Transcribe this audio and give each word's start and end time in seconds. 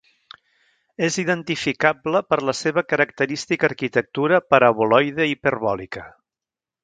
És 1.07 1.17
identificable 1.23 2.21
per 2.29 2.39
la 2.49 2.55
seva 2.61 2.83
característica 2.93 3.69
arquitectura 3.73 4.41
paraboloide 4.55 5.31
hiperbòlica. 5.35 6.09